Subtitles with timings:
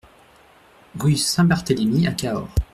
[0.97, 2.49] Rue Saint-Barthelémy à Cahors